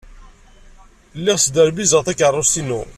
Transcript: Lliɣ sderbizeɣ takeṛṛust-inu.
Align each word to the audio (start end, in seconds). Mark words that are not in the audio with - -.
Lliɣ 1.19 1.37
sderbizeɣ 1.39 2.01
takeṛṛust-inu. 2.03 2.81